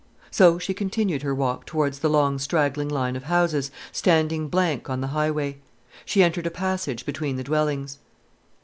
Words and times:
So 0.31 0.57
she 0.57 0.73
continued 0.73 1.21
her 1.21 1.35
walk 1.35 1.67
towards 1.67 1.99
the 1.99 2.09
long 2.09 2.39
straggling 2.39 2.89
line 2.89 3.15
of 3.15 3.25
houses, 3.25 3.69
standing 3.91 4.47
blank 4.47 4.89
on 4.89 4.99
the 4.99 5.09
highway. 5.13 5.59
She 6.05 6.23
entered 6.23 6.47
a 6.47 6.49
passage 6.49 7.05
between 7.05 7.35
the 7.35 7.43
dwellings. 7.43 7.99